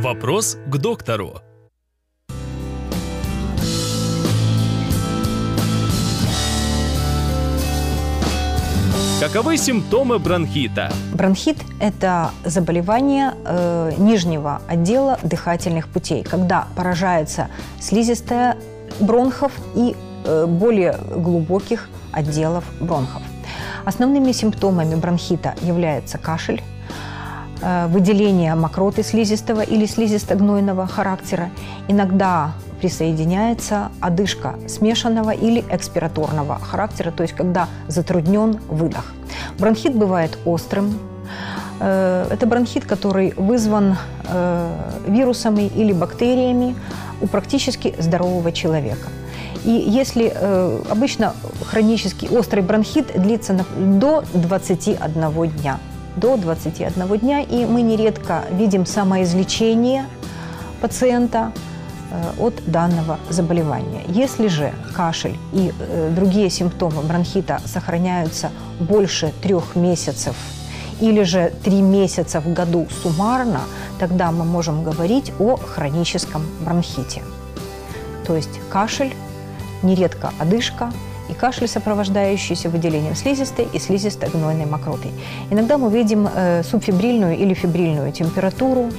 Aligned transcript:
Вопрос 0.00 0.56
к 0.66 0.78
доктору. 0.78 1.42
Каковы 9.20 9.58
симптомы 9.58 10.18
бронхита? 10.18 10.90
Бронхит– 11.12 11.58
это 11.80 12.30
заболевание 12.46 13.34
э, 13.44 13.92
нижнего 13.98 14.62
отдела 14.66 15.18
дыхательных 15.22 15.86
путей, 15.88 16.22
когда 16.22 16.66
поражается 16.76 17.48
слизистая 17.78 18.56
бронхов 19.00 19.52
и 19.74 19.94
э, 20.24 20.46
более 20.46 20.96
глубоких 21.14 21.90
отделов 22.10 22.64
бронхов. 22.80 23.20
Основными 23.84 24.32
симптомами 24.32 24.94
бронхита 24.94 25.54
является 25.60 26.16
кашель, 26.16 26.62
выделение 27.62 28.54
мокроты 28.54 29.02
слизистого 29.02 29.60
или 29.60 29.84
слизисто-гнойного 29.86 30.86
характера, 30.86 31.50
иногда 31.88 32.52
присоединяется 32.80 33.90
одышка 34.00 34.54
смешанного 34.66 35.30
или 35.30 35.64
экспираторного 35.70 36.58
характера, 36.58 37.10
то 37.10 37.22
есть 37.22 37.34
когда 37.34 37.68
затруднен 37.88 38.58
выдох. 38.68 39.12
Бронхит 39.58 39.94
бывает 39.94 40.38
острым. 40.44 40.98
Э, 41.80 42.26
это 42.30 42.46
бронхит, 42.46 42.84
который 42.86 43.34
вызван 43.36 43.96
э, 44.28 44.90
вирусами 45.06 45.70
или 45.76 45.92
бактериями 45.92 46.74
у 47.20 47.26
практически 47.26 47.94
здорового 47.98 48.52
человека. 48.52 49.08
И 49.64 49.70
если 49.70 50.32
э, 50.34 50.82
обычно 50.90 51.34
хронический 51.66 52.28
острый 52.28 52.62
бронхит 52.62 53.12
длится 53.14 53.64
до 53.76 54.24
21 54.32 55.50
дня, 55.50 55.78
до 56.20 56.36
21 56.36 57.18
дня, 57.18 57.40
и 57.40 57.64
мы 57.64 57.82
нередко 57.82 58.44
видим 58.50 58.86
самоизлечение 58.86 60.04
пациента, 60.80 61.52
Э, 62.12 62.32
от 62.38 62.54
данного 62.66 63.20
заболевания. 63.28 64.02
Если 64.08 64.48
же 64.48 64.72
кашель 64.96 65.38
и 65.52 65.72
э, 65.78 66.12
другие 66.12 66.50
симптомы 66.50 67.02
бронхита 67.02 67.60
сохраняются 67.64 68.50
больше 68.80 69.32
трех 69.42 69.76
месяцев 69.76 70.34
или 71.00 71.22
же 71.22 71.52
три 71.62 71.80
месяца 71.80 72.40
в 72.40 72.52
году 72.52 72.88
суммарно, 73.02 73.60
тогда 74.00 74.32
мы 74.32 74.44
можем 74.44 74.82
говорить 74.82 75.32
о 75.38 75.56
хроническом 75.56 76.42
бронхите. 76.62 77.22
То 78.26 78.34
есть 78.34 78.60
кашель, 78.70 79.14
нередко 79.84 80.32
одышка, 80.40 80.92
и 81.30 81.34
кашель, 81.34 81.68
сопровождающийся 81.68 82.68
выделением 82.68 83.14
слизистой 83.14 83.68
и 83.72 83.78
слизисто-гнойной 83.78 84.66
мокротой. 84.66 85.12
Иногда 85.50 85.78
мы 85.78 85.90
видим 85.90 86.28
э, 86.32 86.62
субфибрильную 86.62 87.36
или 87.36 87.54
фибрильную 87.54 88.12
температуру, 88.12 88.90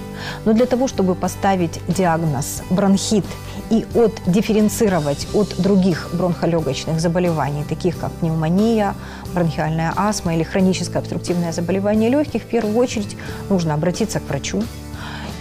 но 0.46 0.54
для 0.54 0.66
того, 0.66 0.88
чтобы 0.88 1.16
поставить 1.16 1.80
диагноз 1.88 2.64
бронхит 2.70 3.26
и 3.70 3.86
от, 3.96 4.22
дифференцировать 4.26 5.28
от 5.34 5.62
других 5.62 6.10
бронхолегочных 6.14 7.00
заболеваний, 7.00 7.64
таких 7.68 7.98
как 7.98 8.12
пневмония, 8.14 8.96
бронхиальная 9.34 9.94
астма 9.96 10.36
или 10.36 10.44
хроническое 10.44 11.02
обструктивное 11.02 11.52
заболевание 11.52 12.10
легких, 12.10 12.44
в 12.44 12.46
первую 12.46 12.76
очередь 12.78 13.18
нужно 13.50 13.74
обратиться 13.74 14.20
к 14.20 14.30
врачу 14.30 14.64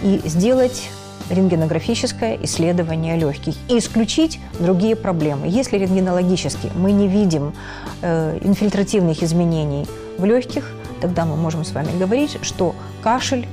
и 0.03 0.21
сделать 0.25 0.89
рентгенографическое 1.31 2.37
исследование 2.43 3.17
легких 3.17 3.55
и 3.69 3.77
исключить 3.77 4.39
другие 4.59 4.95
проблемы. 4.95 5.47
Если 5.47 5.77
рентгенологически 5.77 6.71
мы 6.75 6.91
не 6.91 7.07
видим 7.07 7.53
э, 8.01 8.37
инфильтративных 8.41 9.23
изменений 9.23 9.87
в 10.17 10.25
легких, 10.25 10.71
тогда 10.99 11.25
мы 11.25 11.35
можем 11.35 11.63
с 11.63 11.71
вами 11.71 11.97
говорить, 11.97 12.37
что 12.41 12.75
кашель 13.01 13.47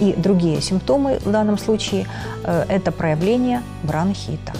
и 0.00 0.14
другие 0.16 0.60
симптомы 0.60 1.18
в 1.24 1.30
данном 1.30 1.58
случае 1.58 2.06
э,– 2.44 2.64
это 2.68 2.92
проявление 2.92 3.62
бронхита. 3.82 4.52